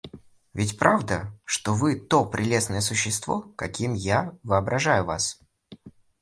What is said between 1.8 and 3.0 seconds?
то прелестное